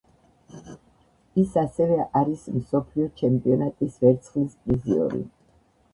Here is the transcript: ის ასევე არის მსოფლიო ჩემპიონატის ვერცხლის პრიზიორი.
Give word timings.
ის 1.41 1.51
ასევე 1.63 1.99
არის 2.21 2.47
მსოფლიო 2.55 3.11
ჩემპიონატის 3.23 4.03
ვერცხლის 4.07 4.61
პრიზიორი. 4.65 5.25